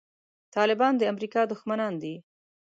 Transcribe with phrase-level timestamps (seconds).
[0.55, 2.15] طالبان د امریکا دښمنان نه دي.